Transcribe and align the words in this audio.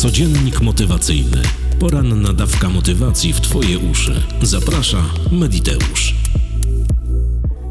Codziennik 0.00 0.60
motywacyjny. 0.60 1.42
Poranna 1.80 2.32
dawka 2.32 2.68
motywacji 2.68 3.32
w 3.32 3.40
Twoje 3.40 3.78
uszy. 3.78 4.22
Zaprasza 4.42 5.04
Mediteusz. 5.32 6.14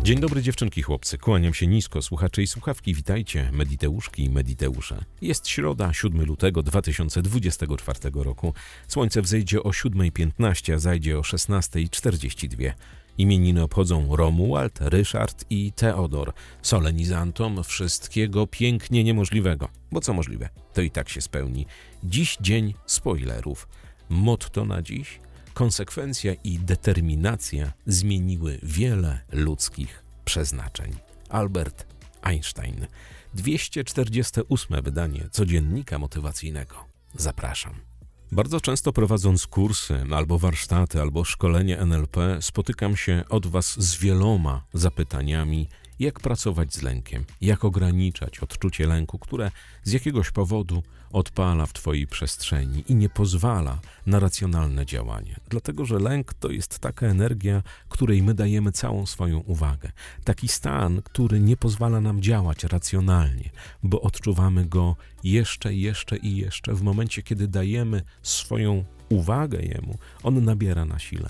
Dzień 0.03 0.19
dobry 0.19 0.41
dziewczynki, 0.41 0.81
chłopcy. 0.81 1.17
Kłaniam 1.17 1.53
się 1.53 1.67
nisko, 1.67 2.01
słuchacze 2.01 2.41
i 2.41 2.47
słuchawki. 2.47 2.93
Witajcie, 2.93 3.49
Mediteuszki 3.53 4.23
i 4.23 4.29
Mediteusze. 4.29 5.05
Jest 5.21 5.47
środa, 5.47 5.93
7 5.93 6.25
lutego 6.25 6.63
2024 6.63 7.99
roku. 8.13 8.53
Słońce 8.87 9.21
wzejdzie 9.21 9.63
o 9.63 9.69
7.15, 9.69 10.73
a 10.73 10.79
zajdzie 10.79 11.17
o 11.19 11.21
16.42. 11.21 12.71
Imieniny 13.19 13.63
obchodzą 13.63 14.15
Romuald, 14.15 14.79
Ryszard 14.81 15.45
i 15.49 15.71
Teodor, 15.71 16.33
solenizantom 16.61 17.63
wszystkiego 17.63 18.47
pięknie 18.47 19.03
niemożliwego. 19.03 19.69
Bo 19.91 20.01
co 20.01 20.13
możliwe, 20.13 20.49
to 20.73 20.81
i 20.81 20.91
tak 20.91 21.09
się 21.09 21.21
spełni. 21.21 21.65
Dziś 22.03 22.37
dzień 22.41 22.73
spoilerów. 22.85 23.67
Motto 24.09 24.65
na 24.65 24.81
dziś? 24.81 25.19
Konsekwencja 25.53 26.33
i 26.43 26.59
determinacja 26.59 27.73
zmieniły 27.85 28.59
wiele 28.63 29.19
ludzkich 29.31 30.03
przeznaczeń. 30.25 30.95
Albert 31.29 31.85
Einstein. 32.21 32.87
248 33.33 34.83
wydanie 34.83 35.29
codziennika 35.31 35.99
motywacyjnego. 35.99 36.75
Zapraszam. 37.15 37.88
Bardzo 38.31 38.61
często 38.61 38.93
prowadząc 38.93 39.47
kursy, 39.47 40.05
albo 40.11 40.39
warsztaty, 40.39 41.01
albo 41.01 41.23
szkolenie 41.23 41.77
NLP, 41.85 42.17
spotykam 42.41 42.97
się 42.97 43.23
od 43.29 43.47
Was 43.47 43.79
z 43.79 43.97
wieloma 43.97 44.63
zapytaniami, 44.73 45.67
jak 45.99 46.19
pracować 46.19 46.73
z 46.73 46.81
lękiem, 46.81 47.25
jak 47.41 47.65
ograniczać 47.65 48.39
odczucie 48.39 48.87
lęku, 48.87 49.19
które 49.19 49.51
z 49.83 49.91
jakiegoś 49.91 50.31
powodu 50.31 50.83
odpala 51.11 51.65
w 51.65 51.73
Twojej 51.73 52.07
przestrzeni 52.07 52.83
i 52.87 52.95
nie 52.95 53.09
pozwala 53.09 53.79
na 54.05 54.19
racjonalne 54.19 54.85
działanie. 54.85 55.35
Dlatego, 55.49 55.85
że 55.85 55.99
lęk 55.99 56.33
to 56.33 56.51
jest 56.51 56.79
taka 56.79 57.07
energia, 57.07 57.63
której 57.89 58.23
my 58.23 58.33
dajemy 58.33 58.71
całą 58.71 59.05
swoją 59.05 59.39
uwagę. 59.39 59.91
Taki 60.23 60.47
stan, 60.47 61.01
który 61.01 61.39
nie 61.39 61.57
pozwala 61.57 62.01
nam 62.01 62.21
działać 62.21 62.63
racjonalnie, 62.63 63.49
bo 63.83 64.01
odczuwamy 64.01 64.65
go 64.65 64.95
jeszcze, 65.23 65.73
jeszcze 65.73 66.17
i 66.17 66.35
jeszcze. 66.37 66.73
W 66.73 66.81
momencie, 66.81 67.23
kiedy 67.23 67.47
dajemy 67.47 68.01
swoją 68.21 68.85
uwagę 69.09 69.61
jemu, 69.61 69.97
on 70.23 70.45
nabiera 70.45 70.85
na 70.85 70.99
sile. 70.99 71.29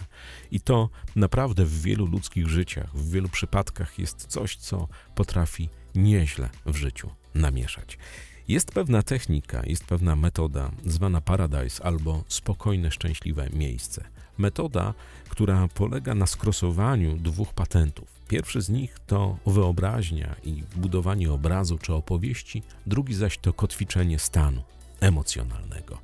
I 0.52 0.60
to 0.62 0.90
naprawdę 1.16 1.66
w 1.66 1.82
wielu 1.82 2.06
ludzkich 2.06 2.48
życiach, 2.48 2.96
w 2.98 3.12
wielu 3.12 3.30
przypadkach 3.30 4.00
jest 4.00 4.26
coś, 4.26 4.56
co 4.56 4.88
potrafi 5.16 5.70
nieźle 5.96 6.50
w 6.66 6.76
życiu 6.76 7.10
namieszać. 7.36 7.98
Jest 8.48 8.72
pewna 8.72 9.04
technika, 9.04 9.62
jest 9.66 9.86
pewna 9.86 10.16
metoda 10.16 10.72
zwana 10.86 11.22
Paradise 11.22 11.84
albo 11.86 12.24
spokojne, 12.28 12.92
szczęśliwe 12.92 13.50
miejsce. 13.54 14.04
Metoda, 14.38 14.94
która 15.30 15.68
polega 15.68 16.16
na 16.16 16.28
skrosowaniu 16.28 17.18
dwóch 17.18 17.54
patentów. 17.54 18.08
Pierwszy 18.28 18.62
z 18.62 18.70
nich 18.70 18.98
to 19.08 19.38
wyobraźnia 19.46 20.36
i 20.44 20.64
budowanie 20.76 21.32
obrazu 21.32 21.78
czy 21.78 21.94
opowieści, 21.94 22.64
drugi 22.86 23.14
zaś 23.14 23.38
to 23.38 23.54
kotwiczenie 23.54 24.20
stanu 24.20 24.64
emocjonalnego. 25.00 25.98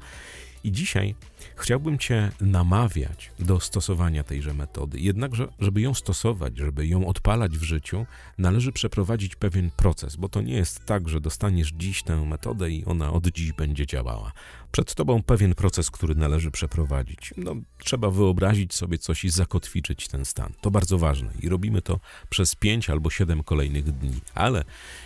I 0.66 0.71
dzisiaj 0.71 1.16
chciałbym 1.55 1.97
Cię 1.97 2.31
namawiać 2.41 3.31
do 3.39 3.59
stosowania 3.59 4.23
tejże 4.23 4.53
metody. 4.53 4.99
Jednakże, 4.99 5.47
żeby 5.59 5.81
ją 5.81 5.94
stosować, 5.94 6.57
żeby 6.57 6.88
ją 6.88 7.07
odpalać 7.07 7.57
w 7.57 7.63
życiu, 7.63 8.05
należy 8.38 8.72
przeprowadzić 8.72 9.35
pewien 9.35 9.72
proces, 9.72 10.16
bo 10.16 10.30
to 10.30 10.41
nie 10.41 10.53
jest 10.53 10.85
tak, 10.85 11.09
że 11.09 11.22
dostaniesz 11.22 11.73
dziś 11.77 12.03
tę 12.03 12.25
metodę 12.25 12.72
i 12.72 12.85
ona 12.85 13.13
od 13.13 13.27
dziś 13.27 13.53
będzie 13.53 13.85
działała. 13.85 14.31
Przed 14.72 14.95
Tobą 14.95 15.23
pewien 15.23 15.55
proces, 15.55 15.91
który 15.91 16.16
należy 16.16 16.52
przeprowadzić. 16.52 17.33
No, 17.38 17.55
trzeba 17.77 18.09
wyobrazić 18.09 18.73
sobie 18.73 18.97
coś 18.97 19.23
i 19.23 19.29
zakotwiczyć 19.29 20.07
ten 20.07 20.25
stan. 20.25 20.53
To 20.61 20.72
bardzo 20.72 20.97
ważne 20.97 21.29
i 21.41 21.50
robimy 21.50 21.81
to 21.81 22.00
przez 22.29 22.56
pięć 22.56 22.90
albo 22.90 23.09
siedem 23.09 23.44
kolejnych 23.44 23.91
dni. 23.91 24.19
Ale 24.34 24.63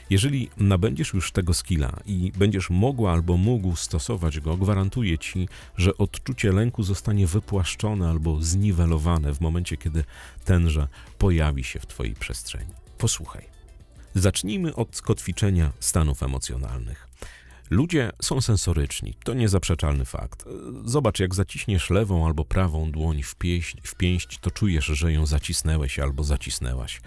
jeżeli 0.09 0.49
nabędziesz 0.57 1.13
już 1.13 1.31
tego 1.31 1.53
skilla 1.53 1.99
i 2.05 2.31
będziesz 2.37 2.69
mogła 2.69 3.11
albo 3.11 3.37
mógł 3.37 3.75
stosować 3.75 4.39
go, 4.39 4.57
gwarantuję 4.57 5.17
Ci, 5.17 5.48
że 5.77 5.97
odczucie 5.97 6.51
lęku 6.51 6.83
zostanie 6.83 7.27
wypłaszczone 7.27 8.09
albo 8.09 8.41
zniwelowane 8.41 9.33
w 9.33 9.41
momencie, 9.41 9.77
kiedy 9.77 10.03
tenże 10.45 10.87
pojawi 11.17 11.63
się 11.63 11.79
w 11.79 11.85
Twojej 11.85 12.15
przestrzeni. 12.15 12.71
Posłuchaj. 12.97 13.45
Zacznijmy 14.15 14.75
od 14.75 15.01
kotwiczenia 15.01 15.71
stanów 15.79 16.23
emocjonalnych. 16.23 17.07
Ludzie 17.69 18.11
są 18.21 18.41
sensoryczni, 18.41 19.13
to 19.23 19.33
niezaprzeczalny 19.33 20.05
fakt. 20.05 20.45
Zobacz, 20.85 21.19
jak 21.19 21.35
zaciśniesz 21.35 21.89
lewą 21.89 22.25
albo 22.25 22.45
prawą 22.45 22.91
dłoń 22.91 23.23
w, 23.23 23.35
pieść, 23.35 23.75
w 23.83 23.95
pięść, 23.95 24.39
to 24.39 24.51
czujesz, 24.51 24.85
że 24.85 25.13
ją 25.13 25.25
zacisnęłeś 25.25 25.99
albo 25.99 26.23
zacisnęłaś. 26.23 27.01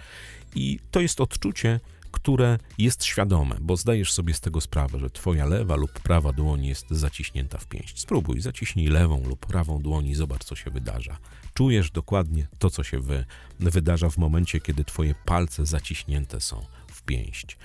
I 0.55 0.81
to 0.91 1.01
jest 1.01 1.21
odczucie, 1.21 1.81
które 2.13 2.59
jest 2.79 3.05
świadome, 3.05 3.57
bo 3.61 3.77
zdajesz 3.77 4.13
sobie 4.13 4.35
z 4.35 4.41
tego 4.41 4.61
sprawę, 4.61 4.99
że 4.99 5.11
twoja 5.11 5.47
lewa 5.47 5.77
lub 5.77 5.93
prawa 5.93 6.33
dłoń 6.33 6.65
jest 6.65 6.91
zaciśnięta 6.91 7.59
w 7.59 7.67
pięść. 7.67 8.01
Spróbuj, 8.01 8.41
zaciśnij 8.41 8.87
lewą 8.87 9.23
lub 9.29 9.47
prawą 9.47 9.83
dłoń 9.83 10.07
i 10.07 10.15
zobacz, 10.15 10.45
co 10.45 10.57
się 10.57 10.71
wydarza. 10.71 11.19
Czujesz 11.55 11.91
dokładnie 11.91 12.47
to, 12.59 12.71
co 12.71 12.85
się 12.85 13.01
wy, 13.01 13.25
wydarza 13.61 14.11
w 14.11 14.19
momencie, 14.19 14.61
kiedy 14.61 14.85
twoje 14.85 15.15
palce 15.25 15.67
zaciśnięte 15.67 16.41
są 16.41 16.65
w 16.87 17.03
pięść. 17.03 17.57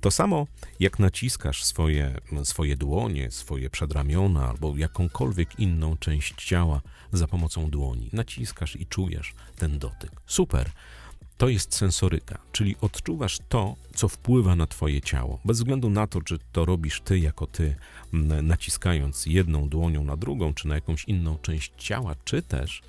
To 0.00 0.10
samo 0.10 0.46
jak 0.80 0.98
naciskasz 0.98 1.64
swoje, 1.64 2.20
swoje 2.44 2.76
dłonie, 2.76 3.30
swoje 3.30 3.70
przedramiona 3.70 4.48
albo 4.48 4.76
jakąkolwiek 4.76 5.58
inną 5.58 5.96
część 5.96 6.34
ciała 6.34 6.80
za 7.12 7.26
pomocą 7.26 7.70
dłoni. 7.70 8.10
Naciskasz 8.12 8.76
i 8.76 8.86
czujesz 8.86 9.34
ten 9.56 9.78
dotyk. 9.78 10.10
Super. 10.26 10.70
To 11.40 11.48
jest 11.48 11.74
sensoryka, 11.74 12.38
czyli 12.52 12.76
odczuwasz 12.80 13.38
to, 13.48 13.76
co 13.94 14.08
wpływa 14.08 14.56
na 14.56 14.66
Twoje 14.66 15.00
ciało. 15.00 15.38
Bez 15.44 15.56
względu 15.56 15.90
na 15.90 16.06
to, 16.06 16.22
czy 16.22 16.38
to 16.52 16.64
robisz 16.64 17.00
Ty 17.00 17.18
jako 17.18 17.46
Ty, 17.46 17.76
naciskając 18.42 19.26
jedną 19.26 19.68
dłonią 19.68 20.04
na 20.04 20.16
drugą, 20.16 20.54
czy 20.54 20.68
na 20.68 20.74
jakąś 20.74 21.04
inną 21.04 21.38
część 21.42 21.72
ciała, 21.78 22.14
czy 22.24 22.42
też 22.42 22.82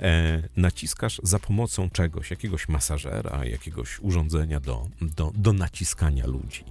e, 0.00 0.42
naciskasz 0.56 1.20
za 1.22 1.38
pomocą 1.38 1.90
czegoś, 1.90 2.30
jakiegoś 2.30 2.68
masażera, 2.68 3.44
jakiegoś 3.44 4.00
urządzenia 4.00 4.60
do, 4.60 4.88
do, 5.00 5.32
do 5.34 5.52
naciskania 5.52 6.26
ludzi. 6.26 6.64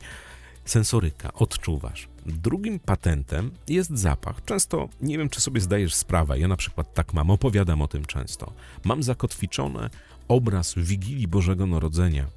Sensoryka, 0.66 1.34
odczuwasz. 1.34 2.08
Drugim 2.26 2.80
patentem 2.80 3.52
jest 3.68 3.98
zapach. 3.98 4.46
Często 4.46 4.90
nie 5.02 5.18
wiem, 5.18 5.30
czy 5.30 5.42
sobie 5.42 5.62
zdajesz 5.62 5.94
sprawę. 5.94 6.40
Ja 6.40 6.48
na 6.48 6.58
przykład 6.58 6.94
tak 6.94 7.14
mam, 7.14 7.30
opowiadam 7.30 7.82
o 7.82 7.88
tym 7.88 8.06
często. 8.06 8.54
Mam 8.84 9.04
zakotwiczone 9.04 9.90
obraz 10.28 10.74
Wigilii 10.78 11.28
Bożego 11.28 11.68
Narodzenia, 11.68 12.28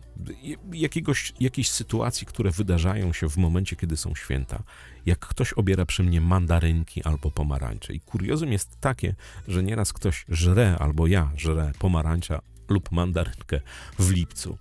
jakiegoś, 0.73 1.33
jakiejś 1.41 1.71
sytuacji, 1.71 2.27
które 2.27 2.51
wydarzają 2.51 3.13
się 3.13 3.29
w 3.29 3.37
momencie, 3.37 3.77
kiedy 3.77 3.97
są 3.97 4.15
święta. 4.15 4.63
Jak 5.07 5.19
ktoś 5.19 5.53
obiera 5.53 5.87
przy 5.87 6.03
mnie 6.03 6.21
mandarynki 6.21 7.03
albo 7.03 7.31
pomarańcze. 7.31 7.95
I 7.95 8.01
kuriozum 8.01 8.53
jest 8.53 8.81
takie, 8.81 9.15
że 9.49 9.63
nieraz 9.63 9.93
ktoś 9.93 10.25
żre, 10.29 10.77
albo 10.79 11.07
ja 11.07 11.31
żrę 11.37 11.73
pomarańcza 11.79 12.41
lub 12.69 12.93
mandarynkę 12.93 13.61
w 13.99 14.11
lipcu 14.11 14.59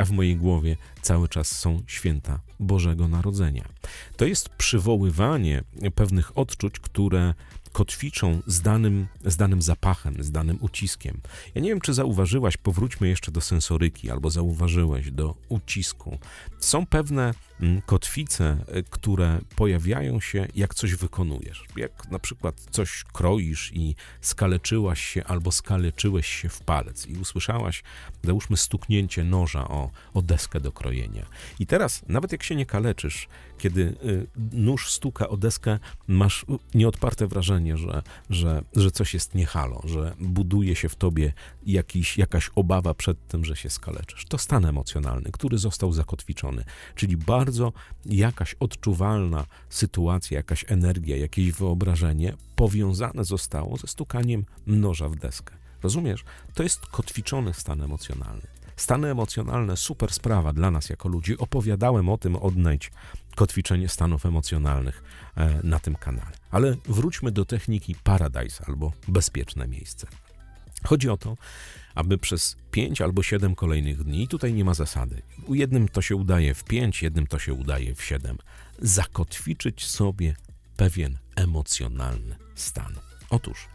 a 0.00 0.04
w 0.04 0.10
mojej 0.10 0.36
głowie 0.36 0.76
cały 1.02 1.28
czas 1.28 1.58
są 1.58 1.82
święta 1.86 2.40
Bożego 2.60 3.08
Narodzenia. 3.08 3.64
To 4.16 4.24
jest 4.24 4.48
przywoływanie 4.48 5.64
pewnych 5.94 6.38
odczuć, 6.38 6.78
które 6.78 7.34
kotwiczą 7.72 8.42
z 8.46 8.60
danym, 8.60 9.06
z 9.24 9.36
danym 9.36 9.62
zapachem, 9.62 10.22
z 10.22 10.30
danym 10.30 10.58
uciskiem. 10.60 11.20
Ja 11.54 11.60
nie 11.60 11.68
wiem, 11.68 11.80
czy 11.80 11.94
zauważyłaś, 11.94 12.56
powróćmy 12.56 13.08
jeszcze 13.08 13.32
do 13.32 13.40
sensoryki, 13.40 14.10
albo 14.10 14.30
zauważyłeś 14.30 15.10
do 15.10 15.34
ucisku. 15.48 16.18
Są 16.58 16.86
pewne 16.86 17.34
mm, 17.60 17.82
kotwice, 17.82 18.64
y, 18.76 18.82
które 18.90 19.40
pojawiają 19.56 20.20
się, 20.20 20.46
jak 20.54 20.74
coś 20.74 20.94
wykonujesz. 20.94 21.64
Jak 21.76 22.10
na 22.10 22.18
przykład 22.18 22.66
coś 22.70 23.04
kroisz 23.12 23.72
i 23.74 23.94
skaleczyłaś 24.20 25.04
się 25.04 25.24
albo 25.24 25.52
skaleczyłeś 25.52 26.26
się 26.26 26.48
w 26.48 26.60
palec 26.60 27.06
i 27.06 27.16
usłyszałaś, 27.16 27.82
załóżmy, 28.24 28.56
stuknięcie 28.56 29.24
noża 29.24 29.68
o, 29.68 29.90
o 30.14 30.22
deskę 30.22 30.60
do 30.60 30.72
krojenia. 30.72 31.26
I 31.58 31.66
teraz, 31.66 32.02
nawet 32.08 32.32
jak 32.32 32.42
się 32.42 32.56
nie 32.56 32.66
kaleczysz, 32.66 33.28
kiedy 33.60 33.80
y, 34.04 34.26
nóż 34.52 34.92
stuka 34.92 35.28
o 35.28 35.36
deskę, 35.36 35.78
masz 36.08 36.46
nieodparte 36.74 37.26
wrażenie, 37.26 37.76
że, 37.76 38.02
że, 38.30 38.62
że 38.76 38.90
coś 38.90 39.14
jest 39.14 39.34
niehalo, 39.34 39.82
że 39.84 40.14
buduje 40.20 40.76
się 40.76 40.88
w 40.88 40.94
tobie 40.96 41.32
jakiś, 41.66 42.18
jakaś 42.18 42.50
obawa 42.54 42.94
przed 42.94 43.26
tym, 43.26 43.44
że 43.44 43.56
się 43.56 43.70
skaleczysz. 43.70 44.24
To 44.26 44.38
stan 44.38 44.64
emocjonalny, 44.64 45.30
który 45.32 45.58
został 45.58 45.92
zakotwiczony, 45.92 46.64
czyli 46.94 47.16
bardzo 47.16 47.72
jakaś 48.06 48.54
odczuwalna 48.60 49.46
sytuacja, 49.68 50.36
jakaś 50.36 50.64
energia, 50.68 51.16
jakieś 51.16 51.52
wyobrażenie 51.52 52.34
powiązane 52.56 53.24
zostało 53.24 53.76
ze 53.76 53.86
stukaniem 53.86 54.44
noża 54.66 55.08
w 55.08 55.16
deskę. 55.16 55.54
Rozumiesz? 55.82 56.24
To 56.54 56.62
jest 56.62 56.86
kotwiczony 56.86 57.54
stan 57.54 57.82
emocjonalny. 57.82 58.46
Stany 58.76 59.10
emocjonalne, 59.10 59.76
super 59.76 60.12
sprawa 60.12 60.52
dla 60.52 60.70
nas 60.70 60.90
jako 60.90 61.08
ludzi. 61.08 61.38
Opowiadałem 61.38 62.08
o 62.08 62.18
tym, 62.18 62.36
odnajdź 62.36 62.90
kotwiczenie 63.36 63.88
stanów 63.88 64.26
emocjonalnych 64.26 65.02
e, 65.36 65.60
na 65.62 65.78
tym 65.78 65.94
kanale. 65.94 66.32
Ale 66.50 66.76
wróćmy 66.84 67.32
do 67.32 67.44
techniki 67.44 67.94
Paradise 67.94 68.64
albo 68.66 68.92
bezpieczne 69.08 69.68
miejsce. 69.68 70.06
Chodzi 70.84 71.08
o 71.08 71.16
to, 71.16 71.36
aby 71.94 72.18
przez 72.18 72.56
5 72.70 73.00
albo 73.00 73.22
7 73.22 73.54
kolejnych 73.54 74.04
dni, 74.04 74.28
tutaj 74.28 74.54
nie 74.54 74.64
ma 74.64 74.74
zasady, 74.74 75.22
u 75.46 75.54
jednym 75.54 75.88
to 75.88 76.02
się 76.02 76.16
udaje 76.16 76.54
w 76.54 76.64
5, 76.64 77.02
jednym 77.02 77.26
to 77.26 77.38
się 77.38 77.54
udaje 77.54 77.94
w 77.94 78.04
7, 78.04 78.38
zakotwiczyć 78.78 79.86
sobie 79.86 80.36
pewien 80.76 81.18
emocjonalny 81.36 82.36
stan. 82.54 82.94
Otóż 83.30 83.68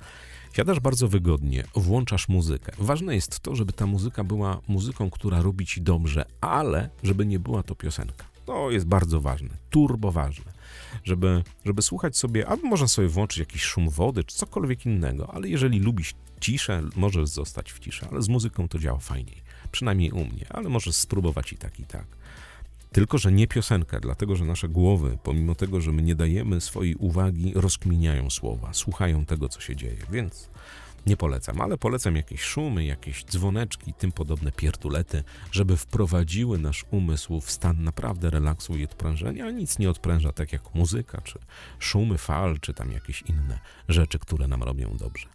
siadasz 0.53 0.79
bardzo 0.79 1.07
wygodnie, 1.07 1.63
włączasz 1.75 2.27
muzykę. 2.27 2.71
Ważne 2.77 3.15
jest 3.15 3.39
to, 3.39 3.55
żeby 3.55 3.73
ta 3.73 3.85
muzyka 3.85 4.23
była 4.23 4.61
muzyką, 4.67 5.09
która 5.09 5.41
robi 5.41 5.65
ci 5.65 5.81
dobrze, 5.81 6.25
ale 6.41 6.89
żeby 7.03 7.25
nie 7.25 7.39
była 7.39 7.63
to 7.63 7.75
piosenka. 7.75 8.34
To 8.45 8.71
jest 8.71 8.85
bardzo 8.85 9.21
ważne, 9.21 9.49
turbo 9.69 10.11
ważne, 10.11 10.51
żeby, 11.03 11.43
żeby 11.65 11.81
słuchać 11.81 12.17
sobie, 12.17 12.47
albo 12.47 12.67
można 12.67 12.87
sobie 12.87 13.07
włączyć 13.07 13.37
jakiś 13.37 13.61
szum 13.61 13.89
wody, 13.89 14.23
czy 14.23 14.35
cokolwiek 14.35 14.85
innego, 14.85 15.33
ale 15.33 15.49
jeżeli 15.49 15.79
lubisz 15.79 16.13
ciszę, 16.41 16.83
możesz 16.95 17.29
zostać 17.29 17.71
w 17.71 17.79
ciszy, 17.79 18.07
ale 18.11 18.21
z 18.21 18.29
muzyką 18.29 18.67
to 18.67 18.79
działa 18.79 18.99
fajniej, 18.99 19.41
przynajmniej 19.71 20.11
u 20.11 20.25
mnie, 20.25 20.45
ale 20.49 20.69
możesz 20.69 20.95
spróbować 20.95 21.53
i 21.53 21.57
tak, 21.57 21.79
i 21.79 21.83
tak. 21.83 22.05
Tylko, 22.91 23.17
że 23.17 23.31
nie 23.31 23.47
piosenka, 23.47 23.99
dlatego 23.99 24.35
że 24.35 24.45
nasze 24.45 24.69
głowy, 24.69 25.17
pomimo 25.23 25.55
tego, 25.55 25.81
że 25.81 25.91
my 25.91 26.01
nie 26.01 26.15
dajemy 26.15 26.61
swojej 26.61 26.95
uwagi, 26.95 27.51
rozkminiają 27.55 28.29
słowa, 28.29 28.73
słuchają 28.73 29.25
tego, 29.25 29.49
co 29.49 29.61
się 29.61 29.75
dzieje, 29.75 29.97
więc 30.11 30.49
nie 31.05 31.17
polecam, 31.17 31.61
ale 31.61 31.77
polecam 31.77 32.15
jakieś 32.15 32.41
szumy, 32.41 32.85
jakieś 32.85 33.25
dzwoneczki, 33.25 33.93
tym 33.93 34.11
podobne 34.11 34.51
piertulety, 34.51 35.23
żeby 35.51 35.77
wprowadziły 35.77 36.57
nasz 36.57 36.85
umysł 36.91 37.41
w 37.41 37.51
stan 37.51 37.83
naprawdę 37.83 38.29
relaksu 38.29 38.77
i 38.77 38.83
odprężenia, 38.83 39.45
a 39.45 39.51
nic 39.51 39.79
nie 39.79 39.89
odpręża 39.89 40.31
tak 40.31 40.53
jak 40.53 40.75
muzyka, 40.75 41.21
czy 41.21 41.39
szumy 41.79 42.17
fal, 42.17 42.59
czy 42.59 42.73
tam 42.73 42.91
jakieś 42.91 43.21
inne 43.21 43.59
rzeczy, 43.87 44.19
które 44.19 44.47
nam 44.47 44.63
robią 44.63 44.97
dobrze. 44.97 45.27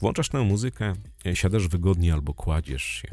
Włączasz 0.00 0.28
tę 0.28 0.38
muzykę, 0.38 0.92
siadasz 1.34 1.68
wygodnie 1.68 2.12
albo 2.12 2.34
kładziesz 2.34 2.82
się. 2.82 3.08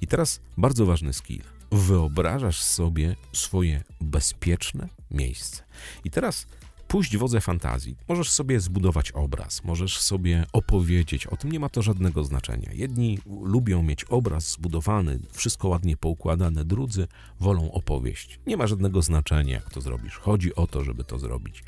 I 0.00 0.06
teraz 0.06 0.40
bardzo 0.56 0.86
ważny 0.86 1.12
skill. 1.12 1.42
Wyobrażasz 1.72 2.62
sobie 2.62 3.16
swoje 3.32 3.84
bezpieczne 4.00 4.88
miejsce. 5.10 5.62
I 6.04 6.10
teraz 6.10 6.46
puść 6.88 7.16
wodze 7.16 7.40
fantazji. 7.40 7.96
Możesz 8.08 8.30
sobie 8.30 8.60
zbudować 8.60 9.12
obraz, 9.12 9.64
możesz 9.64 9.98
sobie 9.98 10.44
opowiedzieć 10.52 11.26
o 11.26 11.36
tym, 11.36 11.52
nie 11.52 11.60
ma 11.60 11.68
to 11.68 11.82
żadnego 11.82 12.24
znaczenia. 12.24 12.70
Jedni 12.72 13.18
lubią 13.42 13.82
mieć 13.82 14.04
obraz 14.04 14.52
zbudowany, 14.52 15.18
wszystko 15.32 15.68
ładnie 15.68 15.96
poukładane, 15.96 16.64
drudzy 16.64 17.08
wolą 17.40 17.72
opowieść. 17.72 18.40
Nie 18.46 18.56
ma 18.56 18.66
żadnego 18.66 19.02
znaczenia, 19.02 19.54
jak 19.54 19.70
to 19.70 19.80
zrobisz. 19.80 20.16
Chodzi 20.16 20.54
o 20.54 20.66
to, 20.66 20.84
żeby 20.84 21.04
to 21.04 21.18
zrobić. 21.18 21.64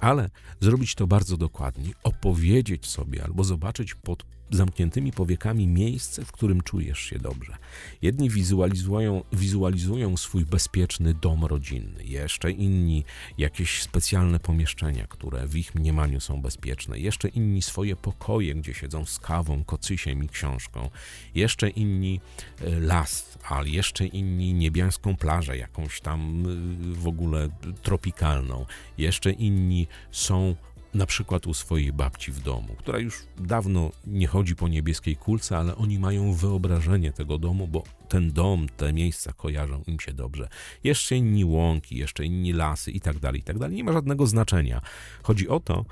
Ale 0.00 0.30
zrobić 0.60 0.94
to 0.94 1.06
bardzo 1.06 1.36
dokładnie, 1.36 1.90
opowiedzieć 2.02 2.86
sobie 2.86 3.24
albo 3.24 3.44
zobaczyć 3.44 3.94
pod 3.94 4.35
zamkniętymi 4.50 5.12
powiekami 5.12 5.66
miejsce, 5.66 6.24
w 6.24 6.32
którym 6.32 6.60
czujesz 6.60 6.98
się 6.98 7.18
dobrze. 7.18 7.56
Jedni 8.02 8.30
wizualizują, 8.30 9.22
wizualizują 9.32 10.16
swój 10.16 10.44
bezpieczny 10.44 11.14
dom 11.14 11.44
rodzinny, 11.44 12.04
jeszcze 12.04 12.50
inni 12.50 13.04
jakieś 13.38 13.82
specjalne 13.82 14.40
pomieszczenia, 14.40 15.06
które 15.06 15.46
w 15.46 15.56
ich 15.56 15.74
mniemaniu 15.74 16.20
są 16.20 16.42
bezpieczne, 16.42 16.98
jeszcze 16.98 17.28
inni 17.28 17.62
swoje 17.62 17.96
pokoje, 17.96 18.54
gdzie 18.54 18.74
siedzą 18.74 19.04
z 19.04 19.18
kawą, 19.18 19.64
kocysiem 19.64 20.24
i 20.24 20.28
książką, 20.28 20.90
jeszcze 21.34 21.68
inni 21.68 22.20
e, 22.60 22.80
las, 22.80 23.38
ale 23.48 23.68
jeszcze 23.68 24.06
inni 24.06 24.54
niebiańską 24.54 25.16
plażę, 25.16 25.58
jakąś 25.58 26.00
tam 26.00 26.44
e, 26.46 26.94
w 26.94 27.08
ogóle 27.08 27.48
tropikalną, 27.82 28.66
jeszcze 28.98 29.32
inni 29.32 29.86
są 30.10 30.56
na 30.94 31.06
przykład 31.06 31.46
u 31.46 31.54
swojej 31.54 31.92
babci 31.92 32.32
w 32.32 32.40
domu, 32.40 32.74
która 32.78 32.98
już 32.98 33.22
dawno 33.38 33.90
nie 34.06 34.26
chodzi 34.26 34.56
po 34.56 34.68
niebieskiej 34.68 35.16
kulce, 35.16 35.58
ale 35.58 35.76
oni 35.76 35.98
mają 35.98 36.32
wyobrażenie 36.32 37.12
tego 37.12 37.38
domu, 37.38 37.68
bo 37.68 37.82
ten 38.08 38.32
dom, 38.32 38.66
te 38.76 38.92
miejsca 38.92 39.32
kojarzą 39.32 39.82
im 39.86 40.00
się 40.00 40.12
dobrze. 40.12 40.48
Jeszcze 40.84 41.16
inni 41.16 41.44
łąki, 41.44 41.96
jeszcze 41.96 42.24
inni 42.24 42.52
lasy 42.52 42.90
i 42.90 43.00
tak 43.00 43.18
dalej, 43.18 43.40
i 43.40 43.44
tak 43.44 43.58
dalej. 43.58 43.76
Nie 43.76 43.84
ma 43.84 43.92
żadnego 43.92 44.26
znaczenia. 44.26 44.80
Chodzi 45.22 45.48
o 45.48 45.60
to, 45.60 45.84